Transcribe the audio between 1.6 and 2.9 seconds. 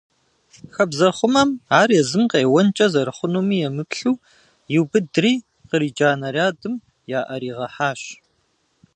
ар езым къеуэнкӀэ